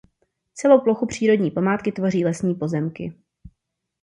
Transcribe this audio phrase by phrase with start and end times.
[0.53, 3.13] Celou plochu přírodní památky tvoří lesní pozemky.